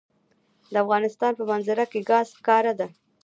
د 0.71 0.73
افغانستان 0.83 1.31
په 1.39 1.43
منظره 1.51 1.85
کې 1.91 1.99
ګاز 2.09 2.27
ښکاره 2.37 2.73
ده. 2.79 2.87